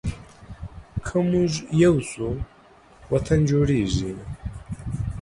[1.05, 1.51] که مونږ
[1.83, 2.29] یو شو،
[3.11, 4.13] وطن جوړیږي.